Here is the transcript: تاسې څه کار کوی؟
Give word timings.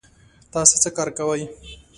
تاسې 0.53 0.75
څه 0.83 0.89
کار 0.97 1.09
کوی؟ 1.17 1.41